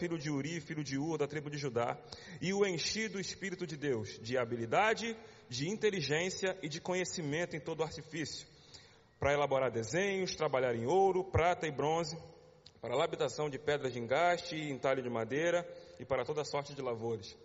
[0.00, 1.98] filho de Uri, filho de Ur, da tribo de Judá,
[2.40, 5.14] e o enchi do Espírito de Deus, de habilidade,
[5.46, 8.46] de inteligência e de conhecimento em todo artifício,
[9.18, 12.16] para elaborar desenhos, trabalhar em ouro, prata e bronze,
[12.80, 15.68] para a lapidação de pedras de engaste e entalho de madeira,
[15.98, 17.36] e para toda sorte de lavores.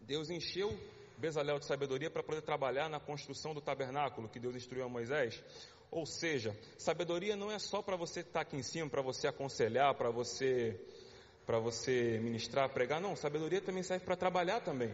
[0.00, 0.78] Deus encheu
[1.18, 5.42] Bezalel de sabedoria para poder trabalhar na construção do tabernáculo que Deus instruiu a Moisés.
[5.90, 9.92] Ou seja, sabedoria não é só para você estar aqui em cima, para você aconselhar,
[9.96, 10.80] para você
[11.48, 14.92] para você ministrar, pregar, não, sabedoria também serve para trabalhar também.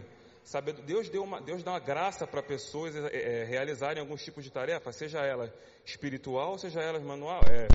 [0.87, 4.53] Deus, deu uma, Deus dá uma graça para pessoas é, é, realizarem alguns tipos de
[4.53, 5.53] tarefa, seja ela
[5.85, 7.67] espiritual, seja ela manual, é,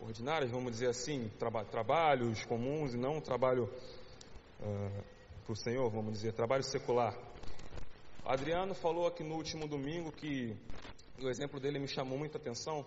[0.00, 3.64] ordinárias, vamos dizer assim, traba, trabalhos comuns e não trabalho
[4.60, 5.04] uh,
[5.44, 7.14] para o Senhor, vamos dizer, trabalho secular.
[8.24, 10.56] Adriano falou aqui no último domingo que
[11.20, 12.86] o exemplo dele me chamou muita atenção.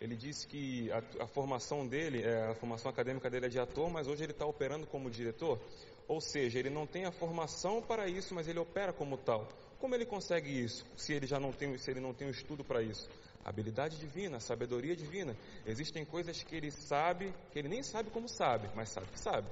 [0.00, 3.90] Ele disse que a, a formação dele, é, a formação acadêmica dele é de ator,
[3.90, 5.60] mas hoje ele está operando como diretor.
[6.06, 9.48] Ou seja, ele não tem a formação para isso, mas ele opera como tal.
[9.78, 10.86] Como ele consegue isso?
[10.96, 13.08] Se ele já não tem, se ele não tem o estudo para isso?
[13.44, 15.36] Habilidade divina, sabedoria divina.
[15.66, 19.48] Existem coisas que ele sabe, que ele nem sabe como sabe, mas sabe que sabe.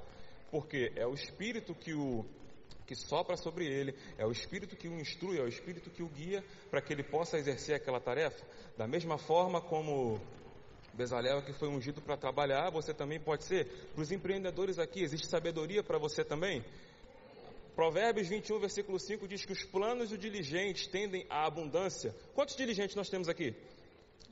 [0.51, 2.25] Porque é o Espírito que o
[2.87, 6.09] que sopra sobre ele, é o Espírito que o instrui, é o Espírito que o
[6.09, 8.47] guia para que ele possa exercer aquela tarefa.
[8.77, 10.21] Da mesma forma como
[10.97, 13.67] Bezalel que foi ungido para trabalhar, você também pode ser.
[13.95, 16.65] Para os empreendedores aqui, existe sabedoria para você também?
[17.75, 22.15] Provérbios 21, versículo 5 diz que os planos do diligente tendem à abundância.
[22.35, 23.55] Quantos diligentes nós temos aqui?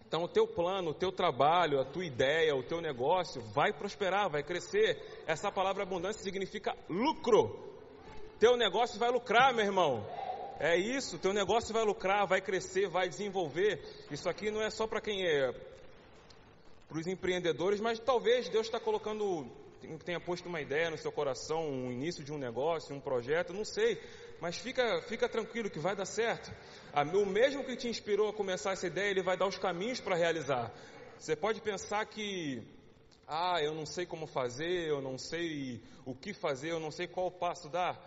[0.07, 4.31] Então, o teu plano, o teu trabalho, a tua ideia, o teu negócio vai prosperar,
[4.31, 4.99] vai crescer.
[5.27, 7.75] Essa palavra abundância significa lucro.
[8.39, 10.07] Teu negócio vai lucrar, meu irmão.
[10.59, 13.83] É isso, teu negócio vai lucrar, vai crescer, vai desenvolver.
[14.11, 15.53] Isso aqui não é só para quem é
[16.95, 19.51] para os empreendedores, mas talvez Deus está colocando,
[20.05, 23.65] tenha posto uma ideia no seu coração, um início de um negócio, um projeto, não
[23.65, 24.01] sei.
[24.41, 26.53] Mas fica, fica tranquilo que vai dar certo.
[27.15, 30.15] O mesmo que te inspirou a começar essa ideia, ele vai dar os caminhos para
[30.15, 30.73] realizar.
[31.19, 32.63] Você pode pensar que
[33.27, 37.09] ah, eu não sei como fazer, eu não sei o que fazer, eu não sei
[37.09, 37.99] qual passo dar.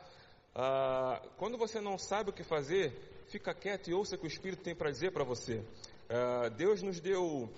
[0.56, 2.94] Ah, quando você não sabe o que fazer,
[3.28, 5.62] fica quieto e ouça o que o Espírito tem para dizer para você.
[6.10, 7.50] Ah, Deus nos deu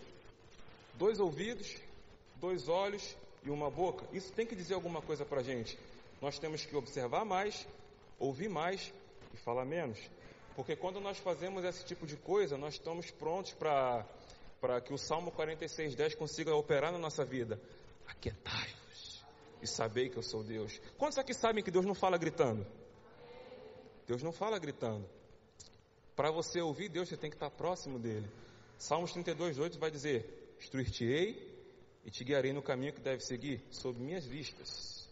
[0.99, 1.77] dois ouvidos,
[2.35, 4.05] dois olhos e uma boca.
[4.11, 5.79] Isso tem que dizer alguma coisa para a gente.
[6.21, 7.65] Nós temos que observar mais,
[8.19, 8.93] ouvir mais
[9.33, 9.97] e falar menos.
[10.57, 14.05] Porque quando nós fazemos esse tipo de coisa, nós estamos prontos para
[14.83, 17.61] que o Salmo 46:10 consiga operar na nossa vida.
[18.05, 19.23] Aquietai-vos
[19.61, 20.81] e sabei que eu sou Deus.
[20.97, 22.67] Quantos aqui sabem que Deus não fala gritando?
[24.05, 25.07] Deus não fala gritando.
[26.13, 28.29] Para você ouvir Deus, você tem que estar próximo dele.
[28.77, 31.57] Salmos 32, 8 vai dizer: Instruir-te-ei
[32.05, 35.07] e te guiarei no caminho que deve seguir, sob minhas vistas.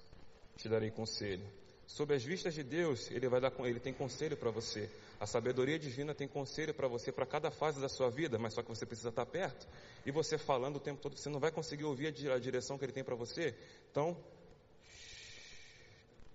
[0.58, 1.46] Te darei conselho.
[1.85, 4.90] Sob as vistas de Deus, ele vai dar ele tem conselho para você.
[5.19, 8.62] A sabedoria divina tem conselho para você para cada fase da sua vida, mas só
[8.62, 9.68] que você precisa estar perto.
[10.06, 12.91] E você falando o tempo todo, você não vai conseguir ouvir a direção que ele
[12.91, 13.56] tem para você.
[13.90, 14.18] Então,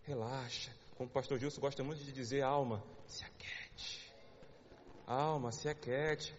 [0.04, 0.70] relaxa
[1.02, 4.12] como o pastor Gilson gosta muito de dizer, alma, se aquete.
[5.04, 6.32] Alma, se aquete.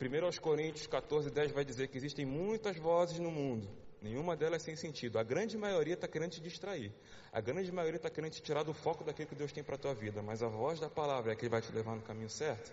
[0.00, 3.68] 1 aos Coríntios 14, 10 vai dizer que existem muitas vozes no mundo,
[4.00, 5.18] nenhuma delas sem sentido.
[5.18, 6.90] A grande maioria está querendo te distrair.
[7.30, 9.78] A grande maioria está querendo te tirar do foco daquilo que Deus tem para a
[9.78, 10.22] tua vida.
[10.22, 12.72] Mas a voz da palavra é que vai te levar no caminho certo.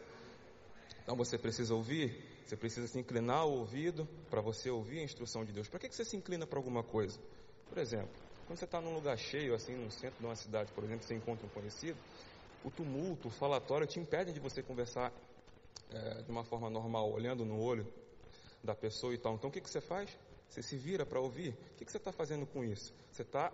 [1.04, 5.44] Então você precisa ouvir, você precisa se inclinar o ouvido para você ouvir a instrução
[5.44, 5.68] de Deus.
[5.68, 7.20] Para que, que você se inclina para alguma coisa?
[7.68, 8.10] Por exemplo,
[8.46, 11.14] quando você está num lugar cheio, assim, no centro de uma cidade, por exemplo, você
[11.14, 11.98] encontra um conhecido,
[12.64, 15.12] o tumulto, o falatório te impede de você conversar
[15.92, 17.88] é, de uma forma normal, olhando no olho
[18.64, 19.36] da pessoa e tal.
[19.36, 20.10] Então, o que, que você faz?
[20.50, 21.50] Você se vira para ouvir.
[21.50, 22.94] O que, que você está fazendo com isso?
[23.12, 23.52] Você está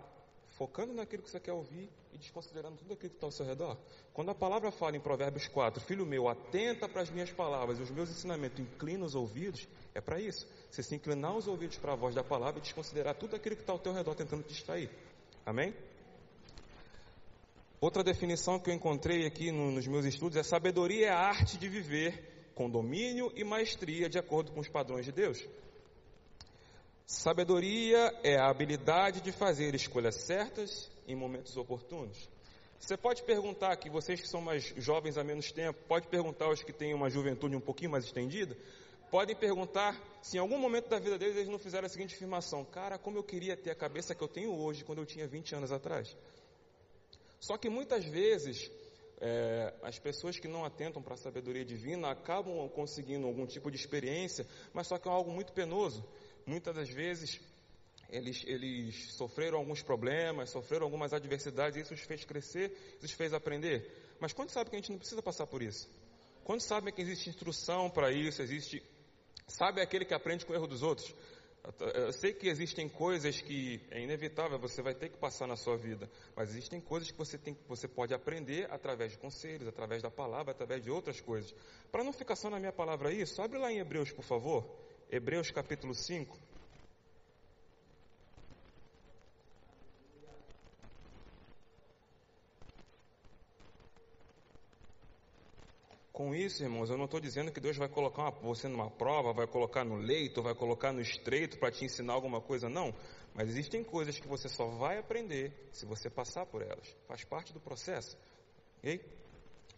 [0.50, 3.76] focando naquilo que você quer ouvir e desconsiderando tudo aquilo que está ao seu redor.
[4.12, 7.82] Quando a palavra fala em Provérbios 4, filho meu, atenta para as minhas palavras e
[7.82, 10.46] os meus ensinamentos, inclina os ouvidos, é para isso.
[10.70, 13.62] Você se inclinar os ouvidos para a voz da palavra e desconsiderar tudo aquilo que
[13.62, 14.90] está ao teu redor tentando te distrair.
[15.44, 15.74] Amém?
[17.80, 21.58] Outra definição que eu encontrei aqui no, nos meus estudos é sabedoria é a arte
[21.58, 25.44] de viver com domínio e maestria de acordo com os padrões de Deus.
[27.06, 32.28] Sabedoria é a habilidade de fazer escolhas certas em momentos oportunos.
[32.78, 36.62] Você pode perguntar que vocês que são mais jovens há menos tempo, pode perguntar aos
[36.62, 38.56] que têm uma juventude um pouquinho mais estendida,
[39.10, 42.64] podem perguntar se em algum momento da vida deles eles não fizeram a seguinte afirmação:
[42.64, 45.54] Cara, como eu queria ter a cabeça que eu tenho hoje quando eu tinha 20
[45.54, 46.16] anos atrás.
[47.46, 48.70] Só que muitas vezes
[49.20, 53.76] é, as pessoas que não atentam para a sabedoria divina acabam conseguindo algum tipo de
[53.76, 56.02] experiência, mas só que é algo muito penoso
[56.46, 57.40] muitas das vezes
[58.08, 63.12] eles, eles sofreram alguns problemas, sofreram algumas adversidades, e isso os fez crescer, isso os
[63.12, 63.90] fez aprender.
[64.20, 65.88] Mas quando sabe que a gente não precisa passar por isso?
[66.44, 68.82] Quando sabe que existe instrução para isso, existe.
[69.46, 71.14] Sabe aquele que aprende com o erro dos outros?
[71.94, 75.78] Eu sei que existem coisas que é inevitável, você vai ter que passar na sua
[75.78, 80.10] vida, mas existem coisas que você, tem, você pode aprender através de conselhos, através da
[80.10, 81.54] palavra, através de outras coisas.
[81.90, 84.68] Para não ficar só na minha palavra isso, abre lá em Hebreus, por favor.
[85.10, 86.53] Hebreus capítulo 5.
[96.14, 99.32] Com isso, irmãos, eu não estou dizendo que Deus vai colocar uma, você numa prova,
[99.32, 102.94] vai colocar no leito, vai colocar no estreito para te ensinar alguma coisa, não.
[103.34, 106.86] Mas existem coisas que você só vai aprender se você passar por elas.
[107.08, 108.16] Faz parte do processo.
[108.78, 109.04] Ok?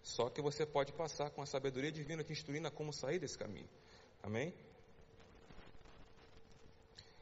[0.03, 3.39] Só que você pode passar com a sabedoria divina te instruindo a como sair desse
[3.39, 3.71] caminho.
[4.23, 4.53] Amém?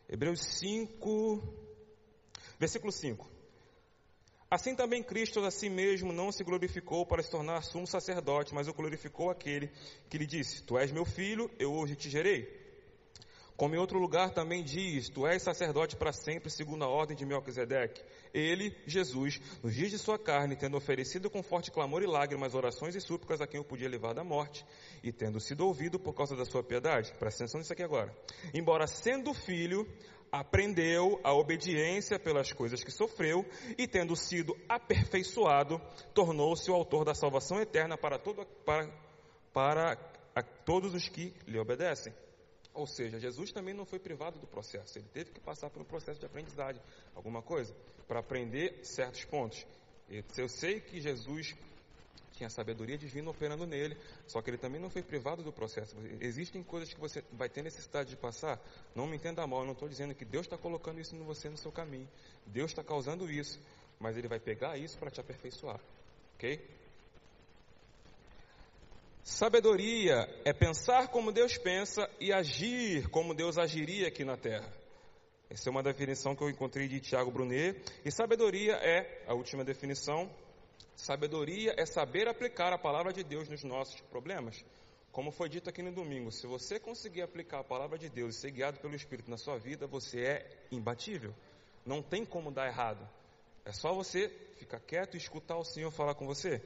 [0.09, 1.41] Hebreus 5,
[2.59, 3.34] versículo 5.
[4.55, 8.69] Assim também Cristo a si mesmo não se glorificou para se tornar sumo sacerdote, mas
[8.69, 9.69] o glorificou aquele
[10.09, 12.63] que lhe disse: Tu és meu filho, eu hoje te gerei.
[13.57, 17.27] Como em outro lugar também diz: Tu és sacerdote para sempre, segundo a ordem de
[17.27, 18.01] Melquisedeque.
[18.33, 22.95] Ele, Jesus, nos dias de sua carne, tendo oferecido com forte clamor e lágrimas orações
[22.95, 24.65] e súplicas a quem o podia levar da morte,
[25.03, 27.13] e tendo sido ouvido por causa da sua piedade.
[27.19, 28.17] Presta atenção nisso aqui agora.
[28.55, 29.85] Embora sendo filho,
[30.35, 33.47] aprendeu a obediência pelas coisas que sofreu
[33.79, 35.81] e, tendo sido aperfeiçoado,
[36.13, 38.91] tornou-se o autor da salvação eterna para, todo, para,
[39.53, 39.97] para
[40.35, 42.13] a todos os que lhe obedecem.
[42.73, 45.85] Ou seja, Jesus também não foi privado do processo, ele teve que passar por um
[45.85, 46.83] processo de aprendizagem,
[47.15, 47.73] alguma coisa,
[48.09, 49.65] para aprender certos pontos.
[50.37, 51.55] Eu sei que Jesus
[52.37, 53.97] tinha sabedoria divina operando nele,
[54.27, 55.97] só que ele também não foi privado do processo.
[56.21, 58.61] Existem coisas que você vai ter necessidade de passar.
[58.95, 61.49] Não me entenda mal, eu não estou dizendo que Deus está colocando isso em você
[61.49, 62.09] no seu caminho.
[62.47, 63.61] Deus está causando isso,
[64.01, 65.81] mas Ele vai pegar isso para te aperfeiçoar.
[66.35, 66.61] Ok?
[69.23, 74.71] Sabedoria é pensar como Deus pensa e agir como Deus agiria aqui na terra.
[75.49, 77.81] Essa é uma definição que eu encontrei de Tiago Brunet.
[78.05, 80.29] E sabedoria é, a última definição,
[80.97, 84.65] Sabedoria é saber aplicar a palavra de Deus nos nossos problemas.
[85.11, 88.41] Como foi dito aqui no domingo, se você conseguir aplicar a palavra de Deus e
[88.41, 91.35] ser guiado pelo Espírito na sua vida, você é imbatível.
[91.85, 93.09] Não tem como dar errado.
[93.65, 96.63] É só você ficar quieto e escutar o Senhor falar com você.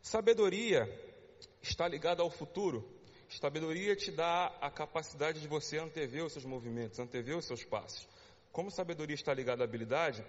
[0.00, 0.88] Sabedoria
[1.62, 2.88] está ligada ao futuro.
[3.28, 8.08] Sabedoria te dá a capacidade de você antever os seus movimentos, antever os seus passos.
[8.52, 10.24] Como sabedoria está ligada à habilidade,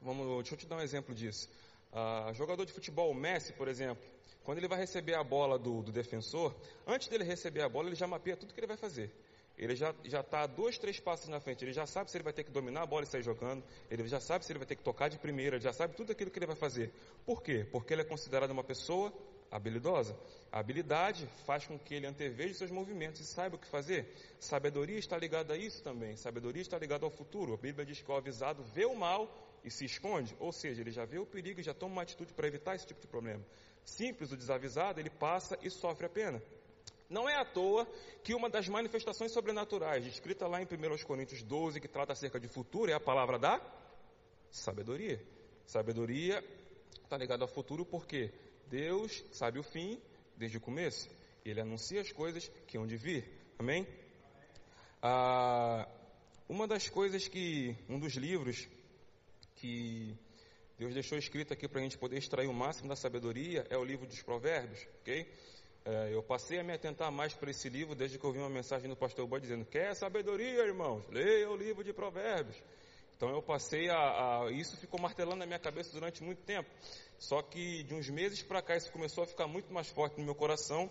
[0.00, 1.48] vamos, deixa eu te dar um exemplo disso.
[1.92, 4.04] Uh, jogador de futebol, o Messi, por exemplo,
[4.44, 6.54] quando ele vai receber a bola do, do, defensor,
[6.86, 9.12] antes dele receber a bola, ele já mapeia tudo que ele vai fazer.
[9.58, 11.62] Ele já está dois, três passos na frente.
[11.62, 13.62] Ele já sabe se ele vai ter que dominar a bola e sair jogando.
[13.90, 15.56] Ele já sabe se ele vai ter que tocar de primeira.
[15.56, 16.90] Ele já sabe tudo aquilo que ele vai fazer.
[17.26, 17.66] Por quê?
[17.70, 19.12] Porque ele é considerado uma pessoa
[19.50, 20.16] habilidosa.
[20.50, 24.06] A habilidade faz com que ele anteveja seus movimentos e saiba o que fazer.
[24.38, 26.16] Sabedoria está ligada a isso também.
[26.16, 27.52] Sabedoria está ligada ao futuro.
[27.52, 29.28] A Bíblia diz que o avisado vê o mal
[29.64, 32.32] e se esconde, ou seja, ele já vê o perigo e já toma uma atitude
[32.32, 33.44] para evitar esse tipo de problema.
[33.84, 36.42] Simples, o desavisado, ele passa e sofre a pena.
[37.08, 37.86] Não é à toa
[38.22, 42.46] que uma das manifestações sobrenaturais, descrita lá em 1 Coríntios 12, que trata acerca de
[42.46, 43.60] futuro, é a palavra da
[44.50, 45.20] sabedoria.
[45.66, 46.44] Sabedoria
[47.02, 48.32] está ligada ao futuro porque
[48.68, 50.00] Deus sabe o fim
[50.36, 51.10] desde o começo.
[51.44, 53.28] Ele anuncia as coisas que hão de vir.
[53.58, 53.86] Amém?
[55.02, 55.88] Ah,
[56.48, 58.68] uma das coisas que, um dos livros
[59.60, 60.16] que
[60.78, 63.84] Deus deixou escrito aqui para a gente poder extrair o máximo da sabedoria é o
[63.84, 65.30] livro dos Provérbios, ok?
[65.84, 68.50] É, eu passei a me atentar mais para esse livro desde que eu vi uma
[68.50, 71.04] mensagem do pastor Boa dizendo: Quer sabedoria, irmãos?
[71.10, 72.56] Leia o livro de Provérbios.
[73.16, 76.68] Então eu passei a, a, Isso ficou martelando na minha cabeça durante muito tempo.
[77.18, 80.24] Só que de uns meses para cá isso começou a ficar muito mais forte no
[80.24, 80.90] meu coração.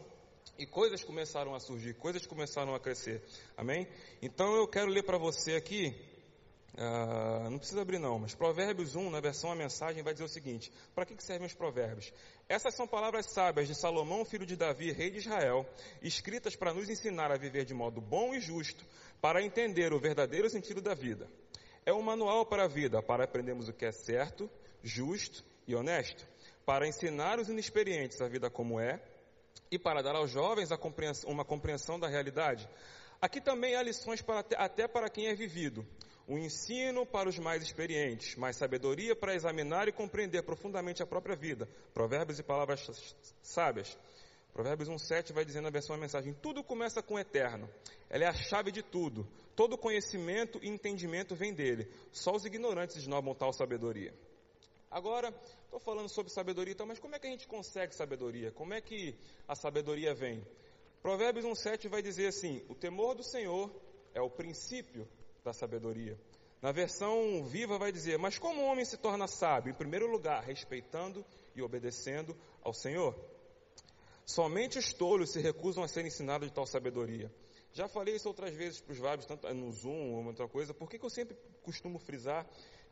[0.58, 3.24] E coisas começaram a surgir, coisas começaram a crescer.
[3.58, 3.88] Amém?
[4.22, 5.96] Então eu quero ler para você aqui
[6.76, 10.30] Uh, não precisa abrir não, mas Provérbios 1, na versão a mensagem, vai dizer o
[10.30, 12.14] seguinte: para que, que servem os provérbios?
[12.48, 15.66] Essas são palavras sábias de Salomão, filho de Davi, rei de Israel,
[16.02, 18.86] escritas para nos ensinar a viver de modo bom e justo,
[19.20, 21.28] para entender o verdadeiro sentido da vida.
[21.86, 24.50] É um manual para a vida, para aprendermos o que é certo,
[24.84, 26.28] justo e honesto,
[26.66, 29.02] para ensinar os inexperientes a vida como é
[29.72, 32.70] e para dar aos jovens compreensão, uma compreensão da realidade.
[33.22, 35.86] Aqui também há lições para, até para quem é vivido
[36.30, 41.36] o ensino para os mais experientes, mais sabedoria para examinar e compreender profundamente a própria
[41.36, 41.68] vida.
[41.92, 43.98] Provérbios e palavras sábias.
[44.54, 47.68] Provérbios 1,7 vai dizendo na versão da mensagem: Tudo começa com o eterno.
[48.08, 49.28] Ela é a chave de tudo.
[49.56, 51.92] Todo conhecimento e entendimento vem dele.
[52.12, 54.14] Só os ignorantes esnobam tal sabedoria.
[54.92, 55.34] Agora,
[55.64, 58.52] estou falando sobre sabedoria, então, mas como é que a gente consegue sabedoria?
[58.52, 59.16] Como é que
[59.48, 60.46] a sabedoria vem?
[61.02, 63.72] Provérbios 1,7 vai dizer assim: O temor do Senhor
[64.14, 65.08] é o princípio
[65.44, 66.18] da sabedoria.
[66.62, 69.72] Na versão viva vai dizer: Mas como o homem se torna sábio?
[69.72, 73.16] Em primeiro lugar, respeitando e obedecendo ao Senhor.
[74.26, 77.32] Somente os tolos se recusam a ser ensinados de tal sabedoria.
[77.72, 80.74] Já falei isso outras vezes para os vários, tanto no Zoom ou outra coisa.
[80.74, 82.46] Por que, que eu sempre costumo frisar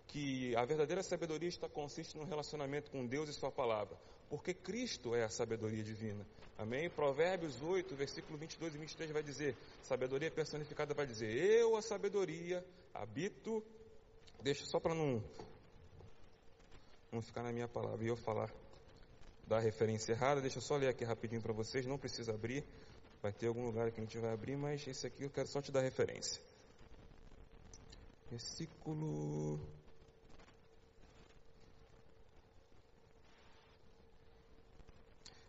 [0.08, 3.98] que a verdadeira sabedoria está consiste no relacionamento com Deus e Sua palavra?
[4.30, 6.26] Porque Cristo é a sabedoria divina.
[6.58, 6.90] Amém?
[6.90, 12.66] Provérbios 8, versículo 22 e 23 vai dizer: sabedoria personificada vai dizer: Eu, a sabedoria,
[12.94, 13.64] habito.
[14.42, 15.24] Deixa só para não,
[17.12, 18.54] não ficar na minha palavra e eu falar
[19.48, 20.42] da referência errada.
[20.42, 22.64] Deixa eu só ler aqui rapidinho para vocês, não precisa abrir.
[23.22, 25.62] Vai ter algum lugar que a gente vai abrir, mas esse aqui eu quero só
[25.62, 26.42] te dar referência.
[28.30, 29.60] Versículo.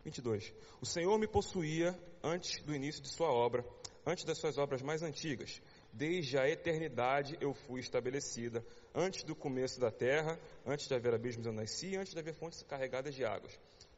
[0.08, 3.62] Vinte O Senhor me possuía antes do início de sua obra,
[4.06, 5.60] antes das suas obras mais antigas.
[5.92, 11.44] Desde a eternidade eu fui estabelecida, antes do começo da terra, antes de haver abismos
[11.44, 13.52] eu nasci, antes de haver fontes carregadas de águas.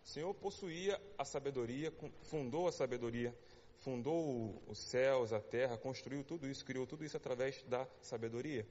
[0.05, 3.33] O Senhor possuía a sabedoria, fundou a sabedoria,
[3.79, 8.67] fundou os céus, a terra, construiu tudo isso, criou tudo isso através da sabedoria.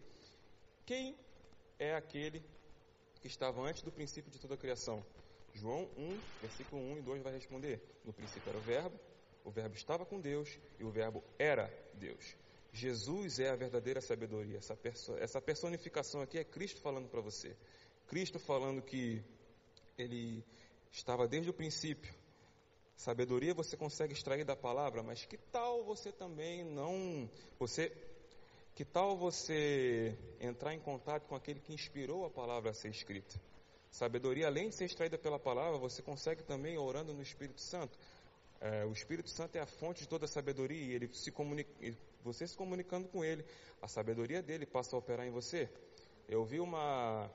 [0.85, 1.17] Quem
[1.77, 2.43] é aquele
[3.21, 5.05] que estava antes do princípio de toda a criação?
[5.59, 8.99] João 1, versículo 1 e 2 vai responder: No princípio era o Verbo,
[9.43, 12.35] o Verbo estava com Deus e o Verbo era Deus.
[12.71, 14.57] Jesus é a verdadeira sabedoria.
[14.57, 17.55] Essa, perso essa personificação aqui é Cristo falando para você.
[18.07, 19.23] Cristo falando que
[19.97, 20.43] ele
[20.91, 22.13] estava desde o princípio.
[22.95, 27.91] Sabedoria você consegue extrair da palavra, mas que tal você também não, você,
[28.75, 33.39] que tal você entrar em contato com aquele que inspirou a palavra a ser escrita?
[33.91, 37.97] Sabedoria, além de ser extraída pela palavra, você consegue também orando no Espírito Santo.
[38.61, 41.71] É, o Espírito Santo é a fonte de toda a sabedoria e ele se comunica,
[42.23, 43.45] você se comunicando com ele,
[43.81, 45.69] a sabedoria dele passa a operar em você.
[46.27, 47.31] Eu vi uma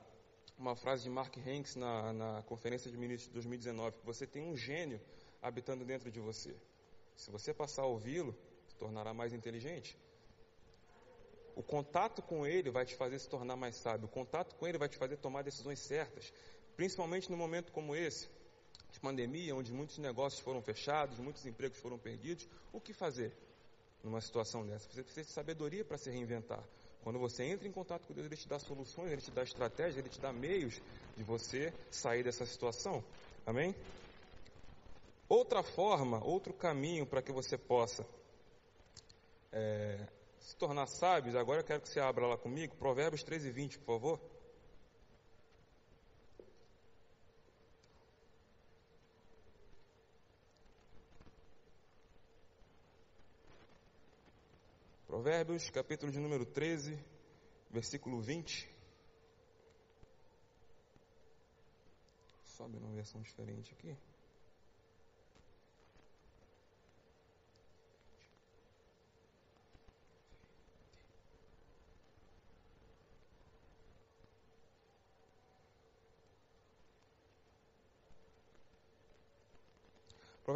[0.57, 4.41] uma frase de Mark Hanks na, na conferência de ministros de 2019, que você tem
[4.41, 5.01] um gênio
[5.41, 6.55] habitando dentro de você.
[7.15, 8.35] Se você passar a ouvi-lo,
[8.67, 9.97] se tornará mais inteligente.
[11.55, 14.05] O contato com ele vai te fazer se tornar mais sábio.
[14.05, 16.33] O contato com ele vai te fazer tomar decisões certas,
[16.75, 18.27] principalmente no momento como esse,
[18.91, 22.47] de pandemia, onde muitos negócios foram fechados, muitos empregos foram perdidos.
[22.73, 23.33] O que fazer
[24.03, 24.89] numa situação dessa?
[24.89, 26.63] Você precisa de sabedoria para se reinventar.
[27.01, 29.97] Quando você entra em contato com Deus, Ele te dá soluções, Ele te dá estratégias,
[29.97, 30.81] Ele te dá meios
[31.15, 33.03] de você sair dessa situação.
[33.45, 33.75] Amém?
[35.29, 38.05] Outra forma, outro caminho para que você possa
[39.51, 40.07] é,
[40.45, 43.79] se tornar sábio, agora eu quero que você abra lá comigo, Provérbios 13 e 20,
[43.79, 44.21] por favor.
[55.07, 56.95] Provérbios, capítulo de número 13,
[57.71, 58.69] versículo 20.
[62.43, 63.97] Sobe numa versão diferente aqui.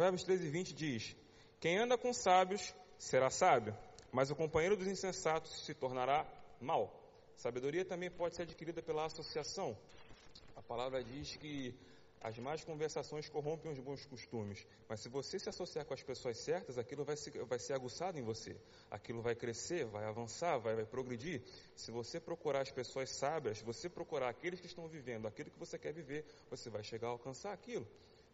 [0.00, 1.16] Provérbios 13, 20 diz:
[1.60, 3.76] Quem anda com sábios será sábio,
[4.10, 6.26] mas o companheiro dos insensatos se tornará
[6.58, 6.90] mal.
[7.36, 9.76] Sabedoria também pode ser adquirida pela associação.
[10.56, 11.78] A palavra diz que
[12.18, 16.38] as más conversações corrompem os bons costumes, mas se você se associar com as pessoas
[16.38, 18.56] certas, aquilo vai, se, vai ser aguçado em você,
[18.90, 21.42] aquilo vai crescer, vai avançar, vai, vai progredir.
[21.76, 25.78] Se você procurar as pessoas sábias, você procurar aqueles que estão vivendo aquilo que você
[25.78, 27.86] quer viver, você vai chegar a alcançar aquilo.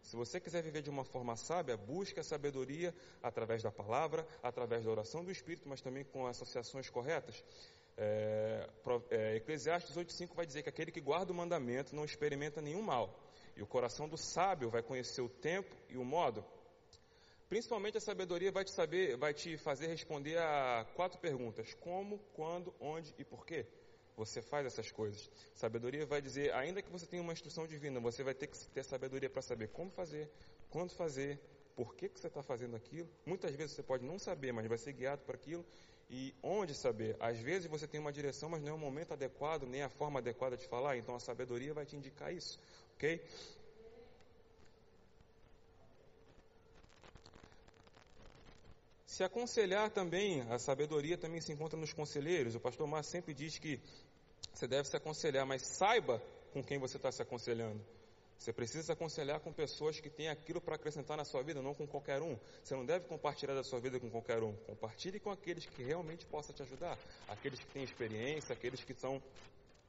[0.06, 4.84] Se você quiser viver de uma forma sábia, busque a sabedoria através da palavra, através
[4.84, 7.42] da oração do Espírito, mas também com associações corretas.
[7.96, 8.70] É,
[9.10, 13.18] é, Eclesiastes 8,5 vai dizer que aquele que guarda o mandamento não experimenta nenhum mal,
[13.56, 16.44] e o coração do sábio vai conhecer o tempo e o modo.
[17.48, 22.72] Principalmente a sabedoria vai te saber, vai te fazer responder a quatro perguntas: como, quando,
[22.78, 23.66] onde e porquê
[24.16, 25.30] você faz essas coisas.
[25.54, 28.82] Sabedoria vai dizer, ainda que você tenha uma instrução divina, você vai ter que ter
[28.82, 30.30] sabedoria para saber como fazer,
[30.70, 31.38] quando fazer,
[31.76, 33.08] por que, que você está fazendo aquilo.
[33.26, 35.64] Muitas vezes você pode não saber, mas vai ser guiado para aquilo.
[36.08, 37.16] E onde saber?
[37.20, 40.20] Às vezes você tem uma direção, mas não é o momento adequado, nem a forma
[40.20, 40.96] adequada de falar.
[40.96, 42.58] Então a sabedoria vai te indicar isso,
[42.94, 43.23] ok?
[49.16, 52.54] Se aconselhar também, a sabedoria também se encontra nos conselheiros.
[52.54, 53.80] O pastor Márcio sempre diz que
[54.52, 57.82] você deve se aconselhar, mas saiba com quem você está se aconselhando.
[58.38, 61.73] Você precisa se aconselhar com pessoas que têm aquilo para acrescentar na sua vida, não
[61.73, 62.38] com qualquer um.
[62.62, 64.52] Você não deve compartilhar da sua vida com qualquer um.
[64.66, 66.99] Compartilhe com aqueles que realmente possam te ajudar.
[67.26, 69.23] Aqueles que têm experiência, aqueles que são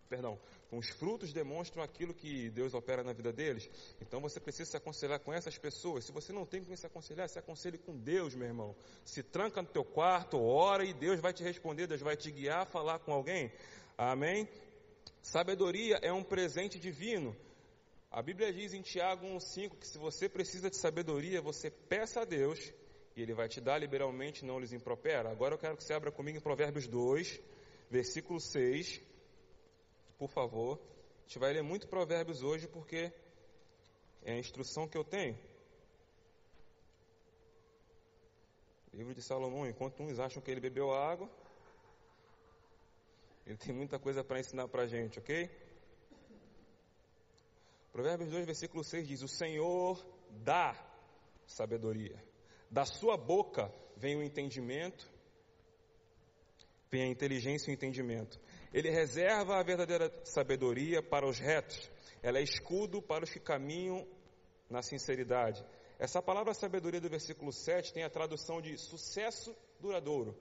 [0.07, 3.69] perdão, com os frutos demonstram aquilo que Deus opera na vida deles.
[4.01, 6.05] Então você precisa se aconselhar com essas pessoas.
[6.05, 8.75] Se você não tem com quem se aconselhar, se aconselhe com Deus, meu irmão.
[9.05, 12.65] Se tranca no teu quarto, ora e Deus vai te responder, Deus vai te guiar
[12.65, 13.51] falar com alguém.
[13.97, 14.47] Amém?
[15.21, 17.35] Sabedoria é um presente divino.
[18.09, 22.25] A Bíblia diz em Tiago 1,5 que se você precisa de sabedoria, você peça a
[22.25, 22.73] Deus
[23.15, 25.29] e Ele vai te dar liberalmente, não lhes impropera.
[25.29, 27.41] Agora eu quero que você abra comigo em Provérbios 2,
[27.89, 29.01] versículo 6
[30.17, 30.79] por favor.
[31.19, 33.11] A gente vai ler muito Provérbios hoje porque
[34.23, 35.37] é a instrução que eu tenho.
[38.93, 41.29] Livro de Salomão, enquanto uns acham que ele bebeu água,
[43.45, 45.49] ele tem muita coisa para ensinar para a gente, ok?
[47.91, 50.03] Provérbios 2, versículo 6 diz: O Senhor
[50.43, 50.75] dá
[51.45, 52.21] sabedoria,
[52.69, 55.09] da sua boca vem o entendimento,
[56.91, 58.39] vem a inteligência e o entendimento.
[58.73, 61.89] Ele reserva a verdadeira sabedoria para os retos.
[62.21, 64.07] Ela é escudo para os que caminham
[64.69, 65.65] na sinceridade.
[65.99, 70.35] Essa palavra sabedoria do versículo 7 tem a tradução de sucesso duradouro.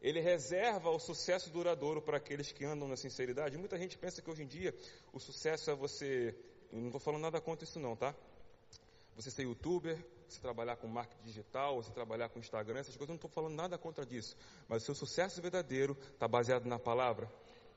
[0.00, 3.58] Ele reserva o sucesso duradouro para aqueles que andam na sinceridade.
[3.58, 4.74] Muita gente pensa que hoje em dia
[5.12, 6.34] o sucesso é você.
[6.72, 8.14] Não estou falando nada contra isso, não, tá?
[9.16, 9.98] Você ser youtuber,
[10.32, 13.54] você trabalhar com marketing digital, você trabalhar com Instagram, essas coisas, eu não estou falando
[13.54, 14.36] nada contra disso.
[14.68, 17.30] Mas o seu sucesso verdadeiro está baseado na palavra.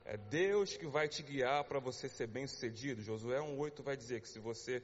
[0.04, 3.02] É Deus que vai te guiar para você ser bem sucedido.
[3.02, 4.82] Josué 1,8 vai dizer que se você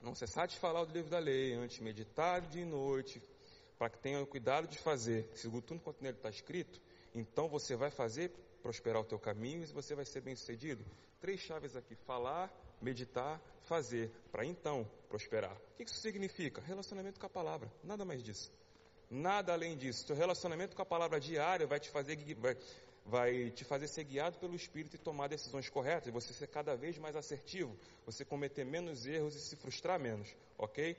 [0.00, 3.22] não cessar de falar o livro da lei, antes meditar de noite,
[3.78, 6.80] para que tenha cuidado de fazer, segundo tudo quanto nele está escrito,
[7.14, 8.30] então você vai fazer
[8.62, 10.84] prosperar o teu caminho e você vai ser bem sucedido.
[11.20, 15.56] Três chaves aqui: falar, meditar, fazer, para então prosperar.
[15.74, 16.60] O que isso significa?
[16.62, 18.50] Relacionamento com a palavra, nada mais disso.
[19.10, 20.06] Nada além disso.
[20.06, 22.56] Teu relacionamento com a palavra diária vai te fazer, vai,
[23.04, 26.98] vai te fazer ser guiado pelo Espírito e tomar decisões corretas, você ser cada vez
[26.98, 30.96] mais assertivo, você cometer menos erros e se frustrar menos, ok?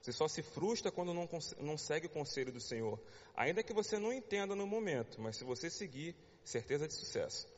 [0.00, 1.26] Você só se frustra quando não,
[1.60, 3.00] não segue o conselho do Senhor.
[3.34, 7.48] Ainda que você não entenda no momento, mas se você seguir, certeza de sucesso.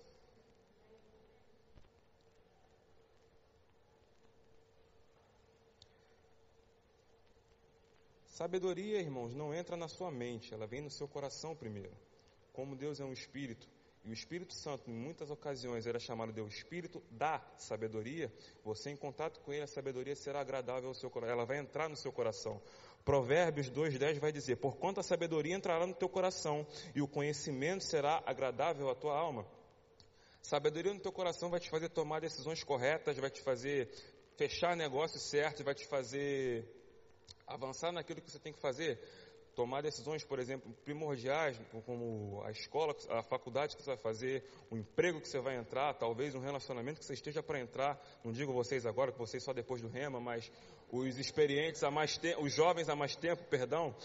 [8.36, 11.96] Sabedoria, irmãos, não entra na sua mente, ela vem no seu coração primeiro.
[12.52, 13.66] Como Deus é um espírito,
[14.04, 18.30] e o Espírito Santo, em muitas ocasiões, era chamado de o Espírito da sabedoria,
[18.62, 21.88] você em contato com ele, a sabedoria será agradável ao seu coração, ela vai entrar
[21.88, 22.60] no seu coração.
[23.06, 28.22] Provérbios 2,10 vai dizer: Porquanto a sabedoria entrará no teu coração, e o conhecimento será
[28.26, 29.46] agradável à tua alma.
[30.42, 33.88] Sabedoria no teu coração vai te fazer tomar decisões corretas, vai te fazer
[34.36, 36.75] fechar negócios certos, vai te fazer
[37.46, 39.00] avançar naquilo que você tem que fazer,
[39.56, 44.76] tomar decisões, por exemplo, primordiais, como a escola, a faculdade que você vai fazer, o
[44.76, 47.98] emprego que você vai entrar, talvez um relacionamento que você esteja para entrar.
[48.22, 50.52] Não digo vocês agora, que vocês só depois do rema, mas
[50.92, 53.96] os experientes há mais tempo, os jovens há mais tempo, perdão,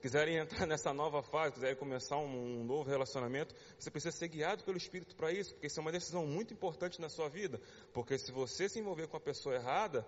[0.00, 4.62] quiserem entrar nessa nova fase, quiserem começar um, um novo relacionamento, você precisa ser guiado
[4.62, 7.60] pelo Espírito para isso, porque isso é uma decisão muito importante na sua vida.
[7.92, 10.06] Porque se você se envolver com a pessoa errada,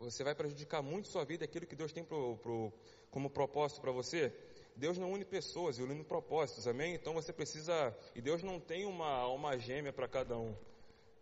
[0.00, 2.72] você vai prejudicar muito sua vida, aquilo que Deus tem pro, pro,
[3.10, 4.32] como propósito para você.
[4.74, 6.94] Deus não une pessoas, ele une propósitos, amém?
[6.94, 10.56] Então você precisa, e Deus não tem uma alma gêmea para cada um.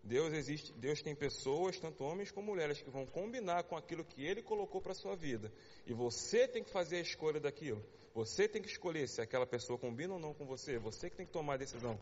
[0.04, 4.24] Deus existe, Deus tem pessoas, tanto homens como mulheres, que vão combinar com aquilo que
[4.24, 5.52] Ele colocou para a sua vida.
[5.84, 7.84] E você tem que fazer a escolha daquilo.
[8.14, 10.78] Você tem que escolher se aquela pessoa combina ou não com você.
[10.78, 12.00] Você que tem que tomar a decisão.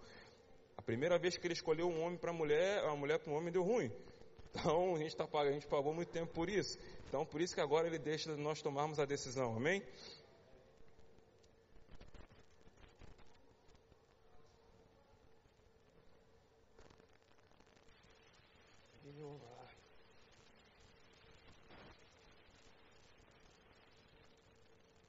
[0.76, 3.50] A primeira vez que ele escolheu um homem para mulher, a mulher para um homem
[3.50, 3.90] deu ruim.
[4.50, 6.78] Então a gente, tá, a gente pagou muito tempo por isso.
[7.08, 9.82] Então por isso que agora ele deixa nós tomarmos a decisão, amém?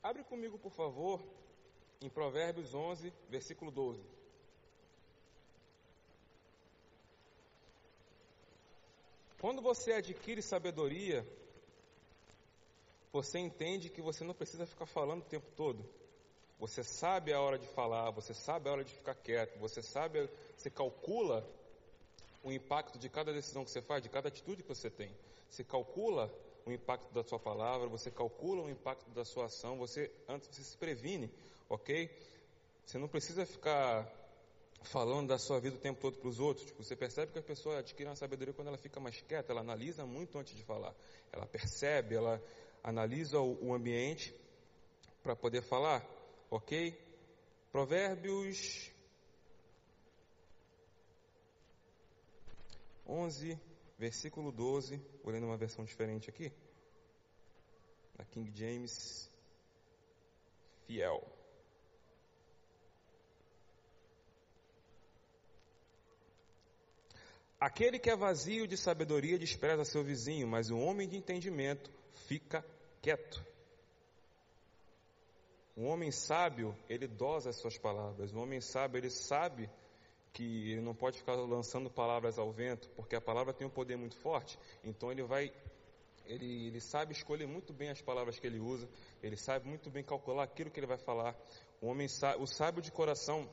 [0.07, 1.21] Abre comigo, por favor,
[1.99, 4.16] em Provérbios 11, versículo 12.
[9.39, 11.25] Quando você adquire sabedoria,
[13.11, 15.87] você entende que você não precisa ficar falando o tempo todo.
[16.59, 20.27] Você sabe a hora de falar, você sabe a hora de ficar quieto, você sabe,
[20.55, 21.47] você calcula
[22.43, 25.15] o impacto de cada decisão que você faz, de cada atitude que você tem.
[25.49, 26.33] Você calcula
[26.65, 30.63] o impacto da sua palavra, você calcula o impacto da sua ação, você antes você
[30.63, 31.31] se previne,
[31.69, 32.09] ok?
[32.85, 34.11] Você não precisa ficar
[34.83, 36.65] falando da sua vida o tempo todo para os outros.
[36.65, 39.61] Tipo, você percebe que a pessoa adquire uma sabedoria quando ela fica mais quieta, ela
[39.61, 40.93] analisa muito antes de falar.
[41.31, 42.41] Ela percebe, ela
[42.83, 44.33] analisa o, o ambiente
[45.21, 46.05] para poder falar,
[46.49, 46.97] ok?
[47.71, 48.91] Provérbios
[53.05, 53.59] 11,
[53.97, 56.51] versículo 12, vou ler numa versão diferente aqui,
[58.17, 59.31] na King James
[60.85, 61.36] Fiel.
[67.59, 71.91] Aquele que é vazio de sabedoria despreza seu vizinho, mas o homem de entendimento
[72.27, 72.63] fica
[73.01, 73.43] quieto.
[75.75, 78.33] Um homem sábio, ele dosa as suas palavras.
[78.33, 79.69] Um homem sábio, ele sabe
[80.33, 83.95] que ele não pode ficar lançando palavras ao vento, porque a palavra tem um poder
[83.95, 84.57] muito forte.
[84.83, 85.51] Então ele vai,
[86.25, 88.87] ele, ele sabe escolher muito bem as palavras que ele usa.
[89.21, 91.35] Ele sabe muito bem calcular aquilo que ele vai falar.
[91.81, 92.07] O homem,
[92.39, 93.49] o sábio de coração,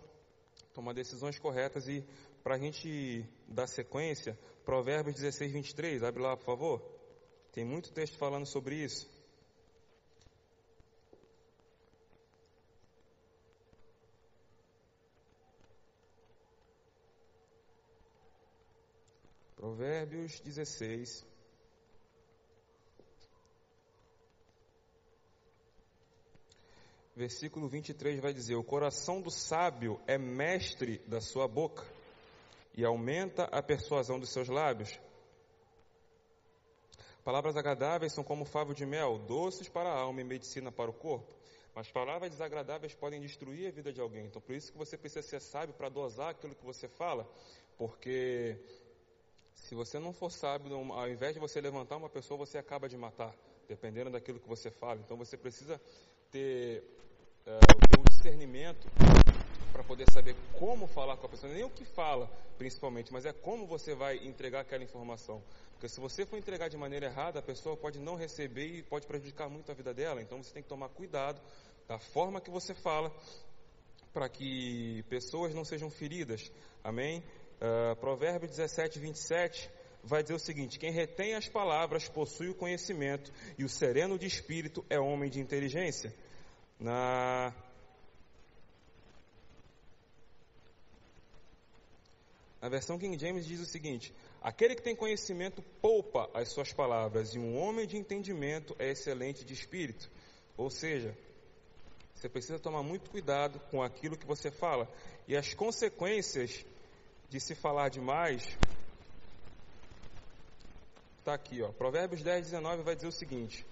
[0.74, 2.04] toma decisões corretas e
[2.44, 6.83] para a gente dar sequência, Provérbios 16, 23, abre lá por favor.
[7.50, 9.11] Tem muito texto falando sobre isso.
[19.57, 21.24] Provérbios 16,
[27.16, 31.94] versículo 23 vai dizer: O coração do sábio é mestre da sua boca
[32.74, 34.98] e aumenta a persuasão dos seus lábios.
[37.24, 40.94] Palavras agradáveis são como favo de mel, doces para a alma e medicina para o
[40.94, 41.32] corpo.
[41.74, 44.26] Mas palavras desagradáveis podem destruir a vida de alguém.
[44.26, 47.28] Então, por isso que você precisa ser sábio para dosar aquilo que você fala,
[47.78, 48.56] porque
[49.54, 52.96] se você não for sábio, ao invés de você levantar uma pessoa, você acaba de
[52.96, 53.34] matar,
[53.66, 55.00] dependendo daquilo que você fala.
[55.00, 55.80] Então, você precisa
[56.30, 56.84] ter
[57.46, 58.87] uh, o discernimento
[59.74, 63.32] para poder saber como falar com a pessoa, nem o que fala, principalmente, mas é
[63.32, 65.42] como você vai entregar aquela informação.
[65.72, 69.04] Porque se você for entregar de maneira errada, a pessoa pode não receber e pode
[69.04, 70.22] prejudicar muito a vida dela.
[70.22, 71.42] Então você tem que tomar cuidado
[71.88, 73.12] da forma que você fala
[74.12, 76.52] para que pessoas não sejam feridas.
[76.84, 77.24] Amém?
[77.56, 79.68] Uh, Provérbio 17, 27
[80.04, 84.26] vai dizer o seguinte: Quem retém as palavras possui o conhecimento, e o sereno de
[84.28, 86.14] espírito é homem de inteligência.
[86.78, 87.52] Na
[92.64, 97.35] Na versão King James diz o seguinte: Aquele que tem conhecimento poupa as suas palavras,
[97.35, 100.11] e um homem de entendimento é excelente de espírito.
[100.57, 101.14] Ou seja,
[102.14, 104.90] você precisa tomar muito cuidado com aquilo que você fala.
[105.29, 106.64] E as consequências
[107.29, 108.57] de se falar demais.
[111.18, 111.70] Está aqui, ó.
[111.70, 113.66] Provérbios 10, 19 vai dizer o seguinte: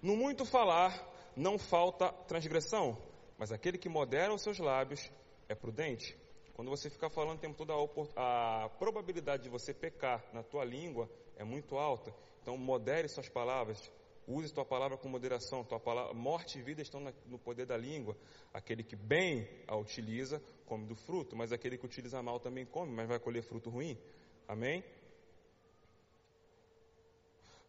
[0.00, 2.96] No muito falar não falta transgressão,
[3.42, 5.10] mas aquele que modera os seus lábios
[5.48, 6.16] é prudente.
[6.54, 7.72] Quando você ficar falando o tempo todo,
[8.14, 12.14] a, a probabilidade de você pecar na tua língua é muito alta.
[12.40, 13.90] Então, modere suas palavras.
[14.28, 15.64] Use tua palavra com moderação.
[15.64, 18.16] Tua palavra, morte e vida estão na, no poder da língua.
[18.54, 21.34] Aquele que bem a utiliza, come do fruto.
[21.34, 23.98] Mas aquele que utiliza mal também come, mas vai colher fruto ruim.
[24.46, 24.84] Amém?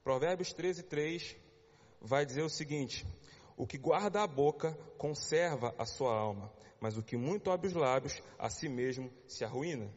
[0.03, 1.35] Provérbios 13, 3
[1.99, 3.07] vai dizer o seguinte:
[3.55, 7.73] o que guarda a boca conserva a sua alma, mas o que muito abre os
[7.73, 9.91] lábios, a si mesmo se arruína.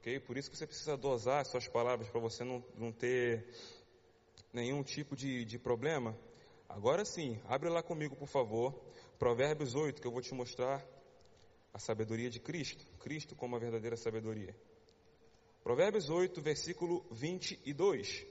[0.00, 0.18] Okay?
[0.20, 3.48] Por isso que você precisa dosar as suas palavras para você não, não ter
[4.52, 6.16] nenhum tipo de, de problema.
[6.68, 8.74] Agora sim, abre lá comigo, por favor,
[9.18, 10.84] Provérbios 8, que eu vou te mostrar
[11.72, 12.86] a sabedoria de Cristo.
[12.98, 14.54] Cristo como a verdadeira sabedoria.
[15.62, 18.26] Provérbios 8, versículo 22.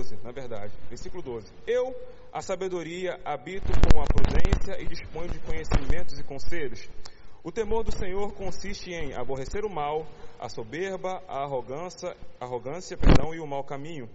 [0.00, 1.52] 12, na verdade, versículo 12.
[1.66, 1.94] Eu,
[2.32, 6.88] a sabedoria, habito com a prudência e disponho de conhecimentos e conselhos.
[7.44, 10.06] O temor do Senhor consiste em aborrecer o mal,
[10.38, 14.08] a soberba, a arrogância, arrogância, perdão, e o mau caminho.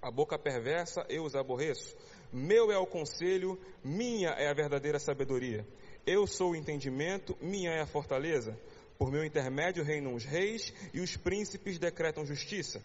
[0.00, 1.96] A boca perversa eu os aborreço.
[2.32, 5.64] Meu é o conselho, minha é a verdadeira sabedoria.
[6.04, 8.58] Eu sou o entendimento, minha é a fortaleza.
[8.98, 12.82] Por meu intermédio reinam os reis e os príncipes decretam justiça.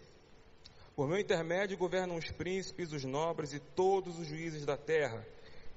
[0.98, 5.24] Por meu intermédio governam os príncipes, os nobres e todos os juízes da terra.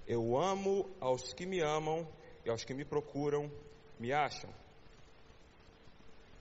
[0.07, 2.11] Eu amo aos que me amam
[2.43, 3.47] e aos que me procuram
[3.99, 4.51] me acham.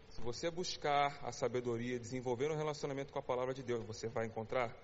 [0.09, 4.25] Se você buscar a sabedoria, desenvolver um relacionamento com a palavra de Deus, você vai
[4.25, 4.75] encontrar.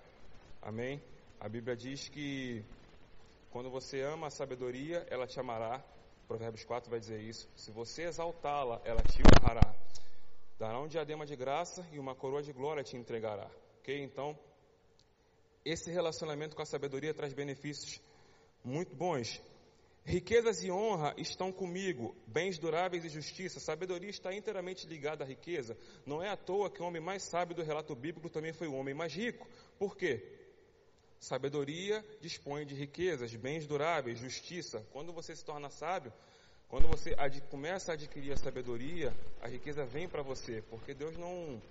[0.61, 1.01] Amém?
[1.39, 2.63] A Bíblia diz que
[3.49, 5.83] quando você ama a sabedoria, ela te amará.
[6.27, 7.49] Provérbios 4 vai dizer isso.
[7.55, 9.75] Se você exaltá-la, ela te honrará.
[10.59, 13.49] Dará um diadema de graça e uma coroa de glória te entregará.
[13.87, 14.03] Ok?
[14.03, 14.37] Então,
[15.63, 18.01] esse relacionamento com a sabedoria traz benefícios
[18.61, 19.41] muito bons.
[20.03, 23.61] Riquezas e honra estão comigo, bens duráveis e justiça.
[23.61, 25.77] Sabedoria está inteiramente ligada à riqueza.
[26.05, 28.73] Não é à toa que o homem mais sábio do relato bíblico também foi o
[28.73, 29.47] homem mais rico.
[29.79, 30.21] Por quê?
[31.17, 34.85] Sabedoria dispõe de riquezas, bens duráveis, justiça.
[34.91, 36.11] Quando você se torna sábio,
[36.67, 37.15] quando você
[37.49, 41.61] começa a adquirir a sabedoria, a riqueza vem para você, porque Deus não,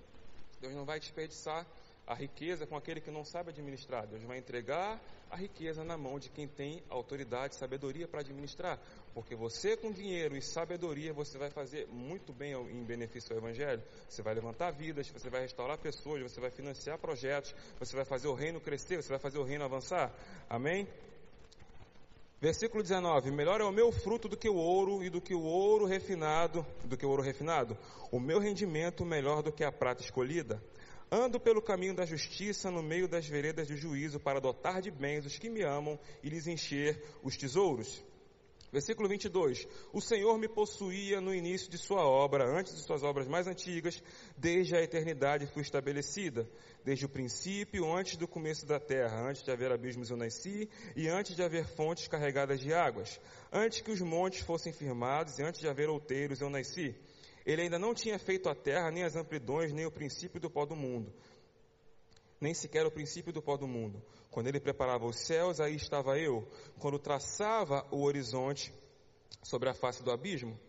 [0.59, 1.63] Deus não vai desperdiçar
[2.07, 4.07] a riqueza com aquele que não sabe administrar.
[4.07, 4.97] Deus vai entregar
[5.29, 8.79] a riqueza na mão de quem tem autoridade e sabedoria para administrar.
[9.13, 13.83] Porque você, com dinheiro e sabedoria, você vai fazer muito bem em benefício ao Evangelho.
[14.07, 18.29] Você vai levantar vidas, você vai restaurar pessoas, você vai financiar projetos, você vai fazer
[18.29, 20.13] o reino crescer, você vai fazer o reino avançar.
[20.49, 20.87] Amém?
[22.39, 25.41] Versículo 19: Melhor é o meu fruto do que o ouro e do que o
[25.41, 27.77] ouro refinado, do que o ouro refinado.
[28.11, 30.61] O meu rendimento melhor do que a prata escolhida.
[31.09, 35.25] Ando pelo caminho da justiça no meio das veredas de juízo para dotar de bens
[35.25, 38.03] os que me amam e lhes encher os tesouros.
[38.71, 39.65] Versículo 22.
[39.93, 44.03] O Senhor me possuía no início de sua obra, antes de suas obras mais antigas,
[44.37, 46.45] desde a eternidade fui estabelecida.
[46.83, 51.07] Desde o princípio, antes do começo da terra, antes de haver abismos eu nasci, e
[51.07, 53.21] antes de haver fontes carregadas de águas.
[53.51, 56.93] Antes que os montes fossem firmados, e antes de haver outeiros eu nasci.
[57.47, 60.65] Ele ainda não tinha feito a terra, nem as amplidões, nem o princípio do pó
[60.65, 61.13] do mundo.
[62.41, 64.03] Nem sequer o princípio do pó do mundo.
[64.29, 66.45] Quando ele preparava os céus, aí estava eu.
[66.77, 68.73] Quando traçava o horizonte
[69.41, 70.59] sobre a face do abismo.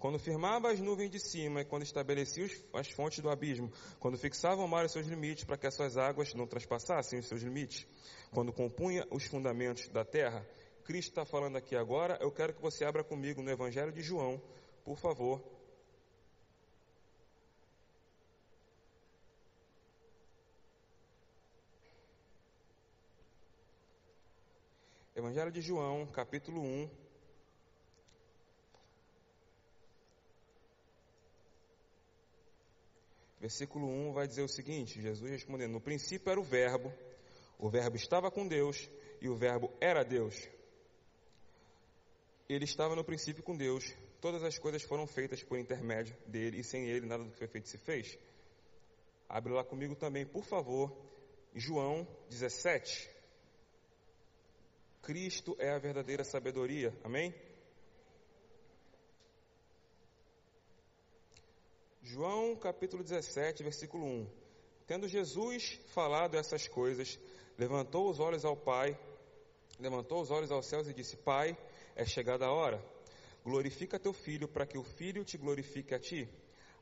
[0.00, 3.70] Quando firmava as nuvens de cima e quando estabelecia as fontes do abismo.
[4.00, 7.28] Quando fixava o mar os seus limites para que as suas águas não traspassassem os
[7.28, 7.86] seus limites.
[8.32, 10.44] Quando compunha os fundamentos da terra.
[10.82, 12.18] Cristo está falando aqui agora.
[12.20, 14.42] Eu quero que você abra comigo no Evangelho de João,
[14.84, 15.55] por favor,
[25.16, 26.90] Evangelho de João, capítulo 1.
[33.40, 36.92] Versículo 1 vai dizer o seguinte: Jesus respondendo: No princípio era o Verbo,
[37.58, 40.36] o Verbo estava com Deus e o Verbo era Deus.
[42.46, 46.62] Ele estava no princípio com Deus, todas as coisas foram feitas por intermédio dele e
[46.62, 48.18] sem ele nada do que foi feito se fez.
[49.26, 50.94] Abre lá comigo também, por favor,
[51.54, 53.15] João 17.
[55.06, 56.92] Cristo é a verdadeira sabedoria.
[57.04, 57.32] Amém?
[62.02, 64.28] João capítulo 17, versículo 1.
[64.84, 67.20] Tendo Jesus falado essas coisas,
[67.56, 68.98] levantou os olhos ao Pai,
[69.78, 71.56] levantou os olhos aos céus e disse: Pai,
[71.94, 72.84] é chegada a hora.
[73.44, 76.28] Glorifica teu filho, para que o filho te glorifique a ti.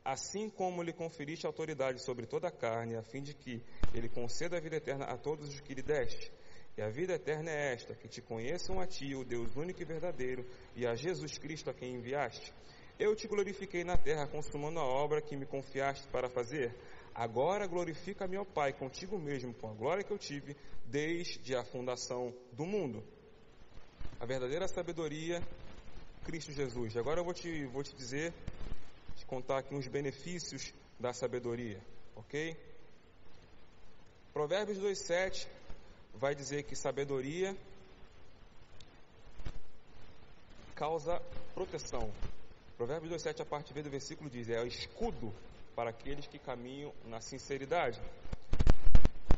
[0.03, 3.61] Assim como lhe conferiste autoridade sobre toda a carne, a fim de que
[3.93, 6.31] ele conceda a vida eterna a todos os que lhe deste.
[6.77, 9.85] E a vida eterna é esta: que te conheçam a ti, o Deus único e
[9.85, 12.53] verdadeiro, e a Jesus Cristo a quem enviaste.
[12.99, 16.73] Eu te glorifiquei na terra, consumando a obra que me confiaste para fazer.
[17.13, 22.33] Agora glorifica-me, ó Pai, contigo mesmo, com a glória que eu tive desde a fundação
[22.51, 23.03] do mundo.
[24.19, 25.41] A verdadeira sabedoria,
[26.25, 26.95] Cristo Jesus.
[26.97, 28.33] Agora eu vou te, vou te dizer,
[29.15, 31.81] te contar aqui uns benefícios da sabedoria,
[32.15, 32.57] ok?
[34.33, 35.47] Provérbios 2,7
[36.15, 37.55] vai dizer que sabedoria
[40.75, 41.21] causa
[41.53, 42.11] proteção.
[42.77, 45.33] Provérbios 2,7, a parte B do versículo diz: é o escudo
[45.75, 48.01] para aqueles que caminham na sinceridade.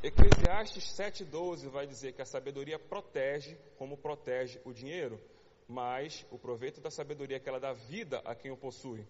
[0.03, 5.19] Eclesiastes 7,12 vai dizer que a sabedoria protege como protege o dinheiro,
[5.67, 9.05] mas o proveito da sabedoria é que ela dá vida a quem o possui.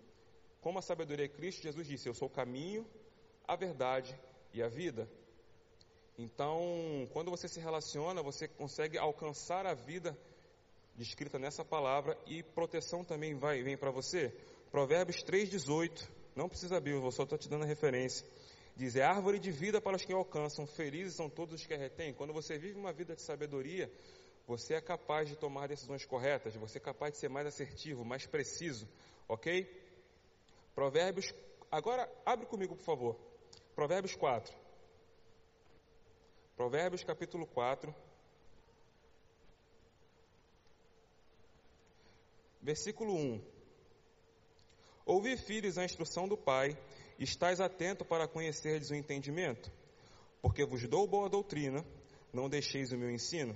[0.62, 2.86] Como a sabedoria é Cristo, Jesus disse: Eu sou o caminho,
[3.46, 4.18] a verdade
[4.54, 5.08] e a vida.
[6.18, 10.18] Então, quando você se relaciona, você consegue alcançar a vida
[10.96, 14.34] descrita nessa palavra e proteção também vai vem para você.
[14.72, 18.28] Provérbios 3:18, não precisa abrir, eu só estou te dando a referência.
[18.76, 21.78] Diz: "É árvore de vida para os que alcançam, felizes são todos os que a
[21.78, 22.14] retêm".
[22.14, 23.92] Quando você vive uma vida de sabedoria,
[24.48, 28.26] você é capaz de tomar decisões corretas, você é capaz de ser mais assertivo, mais
[28.26, 28.88] preciso,
[29.28, 29.68] OK?
[30.74, 31.32] Provérbios,
[31.72, 33.16] agora abre comigo, por favor.
[33.76, 34.67] Provérbios 4.
[36.58, 37.94] Provérbios capítulo 4,
[42.60, 43.42] versículo 1.
[45.06, 46.76] Ouvi, filhos, a instrução do Pai,
[47.20, 49.72] e estais atento para conhecerdes o entendimento,
[50.42, 51.86] porque vos dou boa doutrina,
[52.34, 53.56] não deixeis o meu ensino.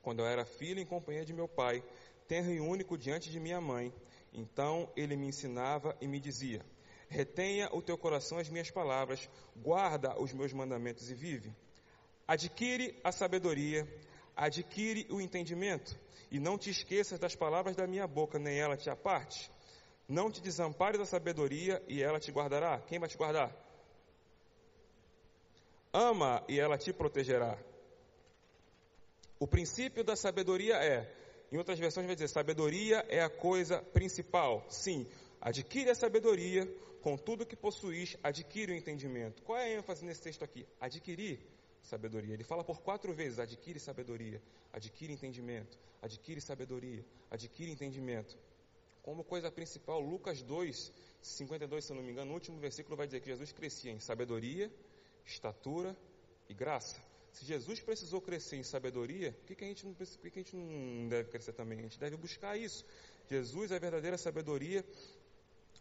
[0.00, 1.84] Quando eu era filho em companhia de meu pai,
[2.26, 3.92] tenro e único diante de minha mãe,
[4.32, 6.64] então ele me ensinava e me dizia:
[7.06, 11.54] Retenha o teu coração as minhas palavras, guarda os meus mandamentos e vive.
[12.26, 13.86] Adquire a sabedoria,
[14.34, 15.98] adquire o entendimento,
[16.30, 19.50] e não te esqueças das palavras da minha boca, nem ela te aparte.
[20.08, 22.80] Não te desampare da sabedoria, e ela te guardará.
[22.80, 23.54] Quem vai te guardar?
[25.92, 27.58] Ama, e ela te protegerá.
[29.38, 31.08] O princípio da sabedoria é,
[31.52, 34.64] em outras versões vai dizer, sabedoria é a coisa principal.
[34.68, 35.06] Sim,
[35.40, 36.66] adquire a sabedoria,
[37.02, 39.42] com tudo que possuís, adquire o entendimento.
[39.42, 40.66] Qual é a ênfase nesse texto aqui?
[40.80, 41.38] Adquirir
[41.84, 42.34] sabedoria.
[42.34, 44.42] Ele fala por quatro vezes: adquire sabedoria,
[44.72, 48.36] adquire entendimento, adquire sabedoria, adquire entendimento.
[49.02, 53.20] Como coisa principal, Lucas 2, 52, se não me engano, no último versículo vai dizer
[53.20, 54.72] que Jesus crescia em sabedoria,
[55.26, 55.96] estatura
[56.48, 56.96] e graça.
[57.30, 60.42] Se Jesus precisou crescer em sabedoria, por que, que, a, gente não, que, que a
[60.42, 61.80] gente não deve crescer também?
[61.80, 62.84] A gente deve buscar isso.
[63.28, 64.84] Jesus é a verdadeira sabedoria,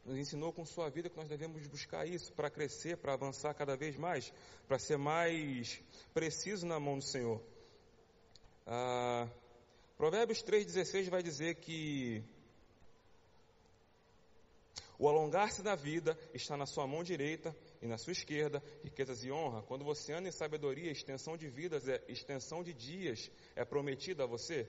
[0.06, 3.76] nos ensinou com sua vida que nós devemos buscar isso para crescer, para avançar cada
[3.76, 4.34] vez mais,
[4.68, 5.82] para ser mais
[6.14, 7.42] preciso na mão do Senhor.
[8.68, 9.28] Ah,
[9.98, 12.24] Provérbios 3,16 vai dizer que
[15.00, 19.32] o alongar-se da vida está na sua mão direita e na sua esquerda, riquezas e
[19.32, 19.62] honra.
[19.64, 24.28] Quando você anda em sabedoria, extensão de vidas, é, extensão de dias é prometida a
[24.28, 24.68] você.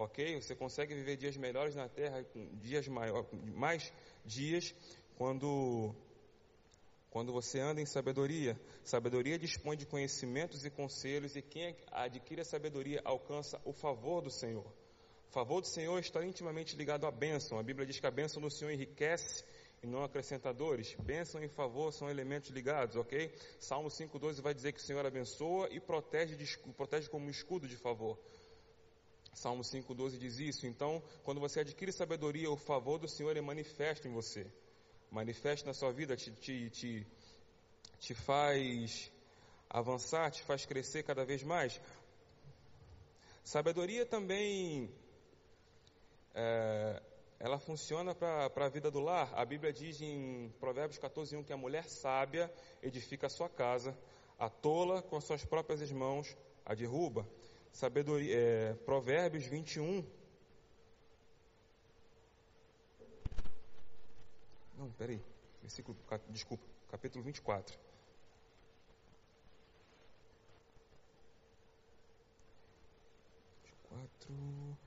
[0.00, 0.40] Ok?
[0.40, 3.92] Você consegue viver dias melhores na terra, dias maior, mais
[4.24, 4.74] dias,
[5.18, 5.94] quando,
[7.10, 8.58] quando você anda em sabedoria.
[8.82, 14.30] Sabedoria dispõe de conhecimentos e conselhos, e quem adquire a sabedoria alcança o favor do
[14.30, 14.64] Senhor.
[15.28, 17.58] O favor do Senhor está intimamente ligado à bênção.
[17.58, 19.44] A Bíblia diz que a bênção do Senhor enriquece
[19.82, 20.94] e não acrescentadores.
[20.94, 23.30] Bênção e favor são elementos ligados, ok?
[23.58, 26.38] Salmo 5,12 vai dizer que o Senhor abençoa e protege,
[26.74, 28.18] protege como um escudo de favor.
[29.32, 30.66] Salmo 5,12 diz isso.
[30.66, 34.46] Então, quando você adquire sabedoria, o favor do Senhor é manifesto em você.
[35.10, 37.06] Manifesta na sua vida, te, te, te,
[37.98, 39.10] te faz
[39.68, 41.80] avançar, te faz crescer cada vez mais.
[43.44, 44.92] Sabedoria também
[46.34, 47.02] é,
[47.38, 49.32] ela funciona para a vida do lar.
[49.34, 53.96] A Bíblia diz em Provérbios 14, 1 que a mulher sábia edifica a sua casa,
[54.38, 57.26] a tola com suas próprias mãos a derruba.
[57.72, 60.04] Sabedoria, é, Provérbios 21.
[64.76, 65.22] Não, peraí.
[65.60, 65.96] Versículo,
[66.30, 67.78] desculpa, capítulo 24.
[73.88, 74.78] Quatro,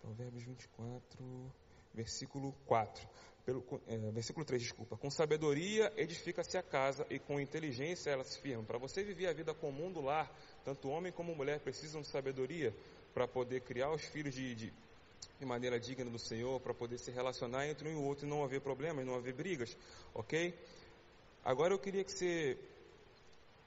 [0.00, 1.52] Provérbios 24
[1.96, 3.08] versículo 4.
[3.44, 4.96] Pelo, é, versículo 3, desculpa.
[4.96, 8.62] Com sabedoria edifica-se a casa e com inteligência ela se firma.
[8.62, 10.30] Para você viver a vida comum do lar,
[10.64, 12.74] tanto homem como mulher precisam de sabedoria
[13.14, 14.72] para poder criar os filhos de, de,
[15.38, 18.28] de maneira digna do Senhor, para poder se relacionar entre um e o outro e
[18.28, 19.76] não haver problemas, não haver brigas,
[20.12, 20.54] ok?
[21.44, 22.58] Agora eu queria que você.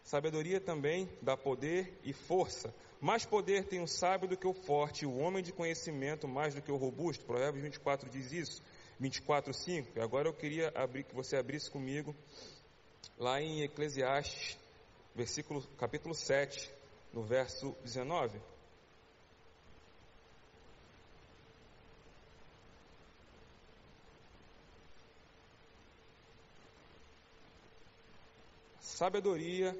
[0.03, 2.73] Sabedoria também dá poder e força.
[3.01, 6.61] Mais poder tem o sábio do que o forte, o homem de conhecimento mais do
[6.61, 7.25] que o robusto.
[7.25, 8.61] Provérbios 24 diz isso.
[8.99, 9.97] 24, 5.
[9.97, 12.13] E agora eu queria abrir, que você abrisse comigo
[13.17, 14.57] lá em Eclesiastes,
[15.15, 16.69] versículo, capítulo 7,
[17.13, 18.37] no verso 19.
[28.81, 29.73] Sabedoria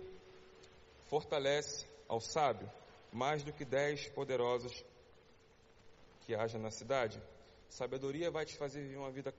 [1.09, 2.78] fortalece ao sábio
[3.11, 4.85] mais do que dez poderosos
[6.21, 7.21] que haja na cidade.
[7.69, 9.33] Sabedoria vai te fazer viver uma vida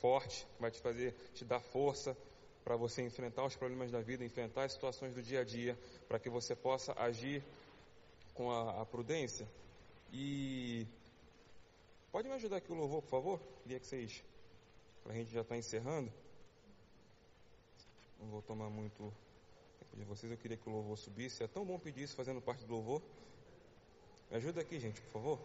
[0.00, 2.16] forte, vai te fazer te dar força
[2.64, 5.78] para você enfrentar os problemas da vida, enfrentar as situações do dia a dia,
[6.08, 7.42] para que você possa agir
[8.34, 9.46] com a, a prudência.
[10.12, 10.86] E
[12.12, 13.40] pode me ajudar aqui o louvor, por favor?
[13.62, 14.22] Queria que vocês,
[15.02, 16.12] para a gente já estar tá encerrando.
[18.20, 19.12] Não vou tomar muito
[19.96, 21.42] de vocês, eu queria que o louvor subisse.
[21.42, 23.02] É tão bom pedir isso fazendo parte do louvor.
[24.30, 25.40] Me ajuda aqui, gente, por favor.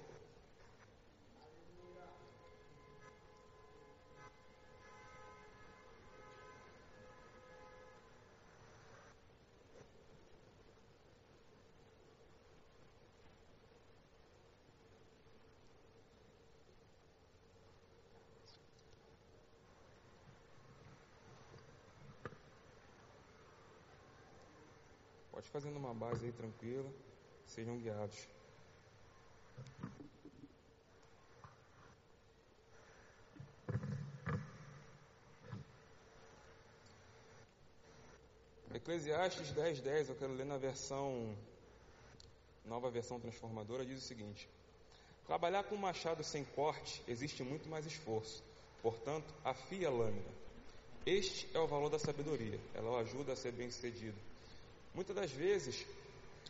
[25.56, 26.92] fazendo uma base aí tranquila.
[27.46, 28.28] Sejam guiados.
[38.74, 41.34] Eclesiastes 10:10, 10, eu quero ler na versão
[42.66, 44.50] Nova Versão Transformadora, diz o seguinte:
[45.26, 48.44] Trabalhar com machado sem corte existe muito mais esforço.
[48.82, 50.34] Portanto, afia a lâmina.
[51.06, 52.60] Este é o valor da sabedoria.
[52.74, 54.35] Ela o ajuda a ser bem-sucedido
[54.96, 55.86] Muitas das vezes,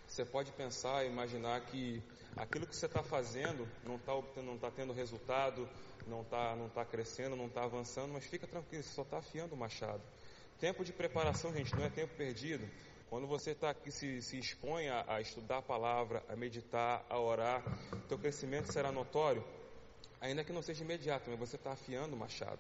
[0.08, 2.00] você pode pensar e imaginar que
[2.38, 5.68] aquilo que você está fazendo não está não tá tendo resultado,
[6.06, 9.56] não está não tá crescendo, não está avançando, mas fica tranquilo, você só está afiando
[9.56, 10.02] o machado.
[10.60, 12.70] Tempo de preparação, gente, não é tempo perdido.
[13.10, 17.20] Quando você está aqui, se, se expõe a, a, estudar a palavra, a meditar, a
[17.20, 17.64] orar,
[18.08, 19.44] teu crescimento será notório,
[20.22, 22.60] ainda que não seja imediato, mas você está afiando o machado.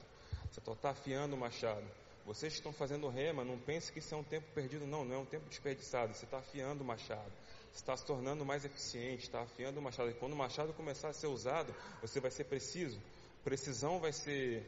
[0.49, 1.85] Você está afiando o machado.
[2.25, 5.17] Vocês estão fazendo rema, não pense que isso é um tempo perdido, não, não é
[5.19, 6.13] um tempo desperdiçado.
[6.13, 7.31] Você está afiando o machado.
[7.71, 10.09] Você está se tornando mais eficiente, está afiando o machado.
[10.09, 12.99] E quando o machado começar a ser usado, você vai ser preciso.
[13.43, 14.65] Precisão vai ser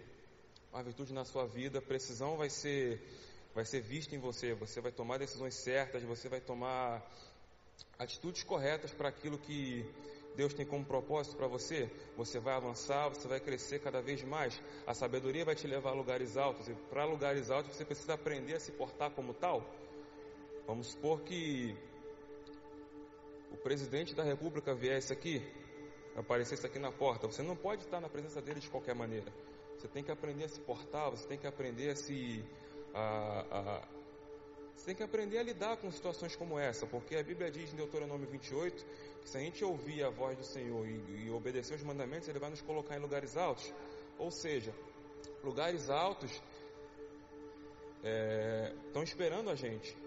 [0.71, 3.01] uma virtude na sua vida, precisão vai ser
[3.55, 7.03] vai ser vista em você, você vai tomar decisões certas, você vai tomar
[7.97, 9.83] atitudes corretas para aquilo que
[10.37, 14.61] Deus tem como propósito para você, você vai avançar, você vai crescer cada vez mais.
[14.85, 18.53] A sabedoria vai te levar a lugares altos, e para lugares altos você precisa aprender
[18.53, 19.67] a se portar como tal.
[20.67, 21.75] Vamos supor que
[23.51, 25.41] o presidente da república viesse aqui,
[26.15, 29.33] aparecesse aqui na porta, você não pode estar na presença dele de qualquer maneira.
[29.75, 32.45] Você tem que aprender a se portar, você tem que aprender a se.
[32.93, 33.96] A, a,
[34.77, 37.75] você tem que aprender a lidar com situações como essa, porque a Bíblia diz em
[37.75, 38.85] Deuteronômio 28
[39.23, 42.37] que se a gente ouvir a voz do Senhor e, e obedecer os mandamentos, Ele
[42.37, 43.73] vai nos colocar em lugares altos.
[44.19, 44.71] Ou seja,
[45.43, 46.31] lugares altos
[48.03, 49.97] é, estão esperando a gente.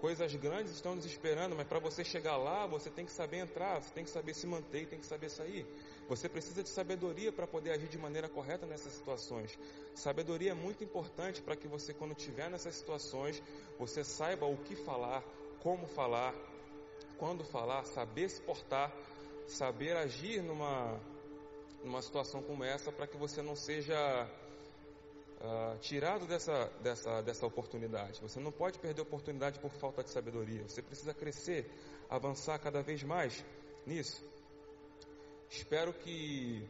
[0.00, 3.82] Coisas grandes estão nos esperando, mas para você chegar lá, você tem que saber entrar,
[3.82, 5.66] você tem que saber se manter, tem que saber sair.
[6.08, 9.58] Você precisa de sabedoria para poder agir de maneira correta nessas situações.
[9.94, 13.42] Sabedoria é muito importante para que você, quando estiver nessas situações,
[13.78, 15.22] você saiba o que falar,
[15.62, 16.34] como falar,
[17.16, 18.94] quando falar, saber se portar,
[19.46, 21.00] saber agir numa,
[21.82, 24.28] numa situação como essa para que você não seja
[25.40, 28.20] uh, tirado dessa, dessa, dessa oportunidade.
[28.20, 30.62] Você não pode perder a oportunidade por falta de sabedoria.
[30.68, 31.70] Você precisa crescer,
[32.10, 33.44] avançar cada vez mais
[33.86, 34.33] nisso.
[35.48, 36.68] Espero que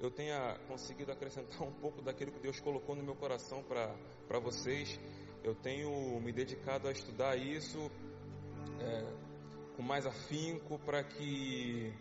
[0.00, 4.98] eu tenha conseguido acrescentar um pouco daquilo que Deus colocou no meu coração para vocês.
[5.42, 7.90] Eu tenho me dedicado a estudar isso
[8.80, 9.30] é,
[9.76, 11.92] com mais afinco para que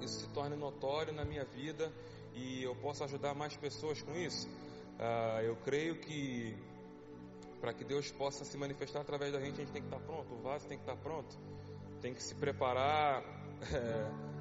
[0.00, 1.92] isso se torne notório na minha vida
[2.34, 4.48] e eu possa ajudar mais pessoas com isso.
[4.98, 6.56] Ah, eu creio que
[7.60, 10.34] para que Deus possa se manifestar através da gente, a gente tem que estar pronto,
[10.34, 11.38] o vaso tem que estar pronto,
[12.00, 13.22] tem que se preparar.
[13.72, 14.31] É,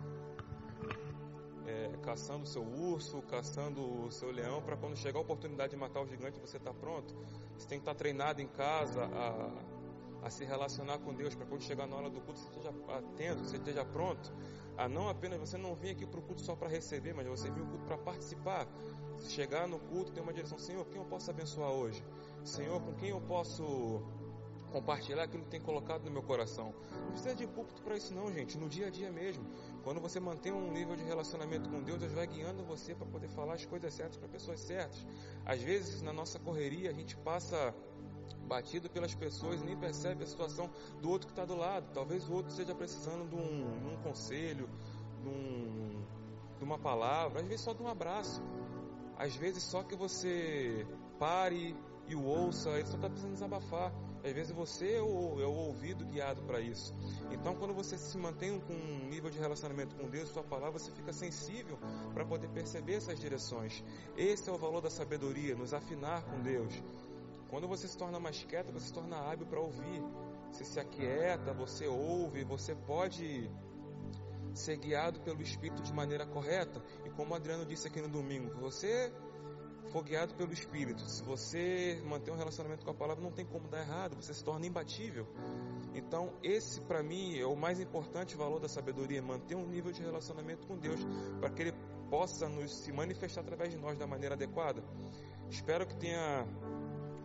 [1.97, 6.01] caçando o seu urso, caçando o seu leão, para quando chegar a oportunidade de matar
[6.01, 7.15] o gigante você está pronto.
[7.57, 11.45] Você tem que estar tá treinado em casa a, a se relacionar com Deus, para
[11.45, 14.31] quando chegar na hora do culto você esteja atento, você esteja pronto.
[14.77, 17.49] A não apenas você não vir aqui para o culto só para receber, mas você
[17.49, 18.67] vir o culto para participar.
[19.27, 22.03] Chegar no culto, tem uma direção, Senhor, quem eu posso abençoar hoje?
[22.43, 24.01] Senhor, com quem eu posso
[24.71, 26.73] compartilhar aquilo que tem colocado no meu coração.
[27.03, 29.45] Não precisa de púlpito para isso não, gente, no dia a dia mesmo.
[29.83, 33.29] Quando você mantém um nível de relacionamento com Deus, Deus vai guiando você para poder
[33.29, 35.05] falar as coisas certas para pessoas certas.
[35.45, 37.73] Às vezes, na nossa correria, a gente passa
[38.47, 40.69] batido pelas pessoas e nem percebe a situação
[41.01, 41.89] do outro que está do lado.
[41.93, 44.69] Talvez o outro esteja precisando de um, de um conselho,
[45.21, 46.03] de, um,
[46.57, 48.41] de uma palavra, às vezes só de um abraço.
[49.17, 50.85] Às vezes só que você
[51.17, 51.75] pare
[52.07, 53.93] e o ouça, ele só está precisando desabafar.
[54.23, 56.93] Às vezes você é o, é o ouvido guiado para isso.
[57.31, 60.91] Então, quando você se mantém com um nível de relacionamento com Deus, sua palavra, você
[60.91, 61.77] fica sensível
[62.13, 63.83] para poder perceber essas direções.
[64.15, 66.73] Esse é o valor da sabedoria, nos afinar com Deus.
[67.49, 70.03] Quando você se torna mais quieto, você se torna hábil para ouvir.
[70.51, 73.49] Você se aquieta, você ouve, você pode
[74.53, 76.81] ser guiado pelo Espírito de maneira correta.
[77.05, 79.11] E como o Adriano disse aqui no domingo, você
[79.91, 83.67] for guiado pelo Espírito, se você manter um relacionamento com a palavra, não tem como
[83.67, 85.27] dar errado, você se torna imbatível.
[85.93, 90.01] Então, esse para mim é o mais importante valor da sabedoria, manter um nível de
[90.01, 90.99] relacionamento com Deus,
[91.39, 91.73] para que Ele
[92.09, 94.83] possa nos se manifestar através de nós da maneira adequada.
[95.49, 96.47] Espero que tenha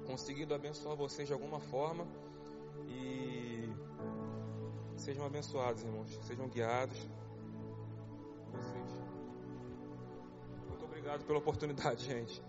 [0.06, 2.06] conseguido abençoar vocês de alguma forma
[2.88, 3.68] e
[4.96, 6.98] sejam abençoados, irmãos, sejam guiados.
[8.52, 8.90] Vocês.
[10.68, 12.45] Muito obrigado pela oportunidade, gente.